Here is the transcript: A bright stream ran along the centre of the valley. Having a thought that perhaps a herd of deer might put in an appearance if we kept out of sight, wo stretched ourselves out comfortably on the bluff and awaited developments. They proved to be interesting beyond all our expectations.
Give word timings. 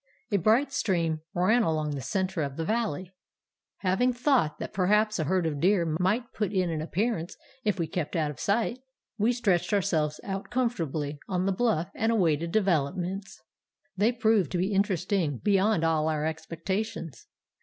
A 0.31 0.37
bright 0.37 0.73
stream 0.73 1.21
ran 1.35 1.61
along 1.61 1.91
the 1.91 2.01
centre 2.01 2.41
of 2.41 2.57
the 2.57 2.65
valley. 2.65 3.11
Having 3.81 4.09
a 4.09 4.13
thought 4.13 4.57
that 4.57 4.73
perhaps 4.73 5.19
a 5.19 5.25
herd 5.25 5.45
of 5.45 5.59
deer 5.59 5.95
might 5.99 6.33
put 6.33 6.51
in 6.51 6.71
an 6.71 6.81
appearance 6.81 7.37
if 7.63 7.77
we 7.77 7.85
kept 7.85 8.15
out 8.15 8.31
of 8.31 8.39
sight, 8.39 8.79
wo 9.19 9.29
stretched 9.29 9.73
ourselves 9.73 10.19
out 10.23 10.49
comfortably 10.49 11.19
on 11.29 11.45
the 11.45 11.51
bluff 11.51 11.91
and 11.93 12.11
awaited 12.11 12.51
developments. 12.51 13.43
They 13.95 14.11
proved 14.11 14.51
to 14.53 14.57
be 14.57 14.73
interesting 14.73 15.37
beyond 15.37 15.83
all 15.83 16.07
our 16.09 16.25
expectations. 16.25 17.27